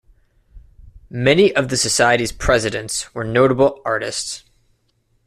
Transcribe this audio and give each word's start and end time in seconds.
Many 1.11 1.55
of 1.55 1.69
the 1.69 1.77
Society's 1.77 2.31
presidents 2.31 3.13
were 3.13 3.23
notable 3.23 3.83
artists. 3.85 4.43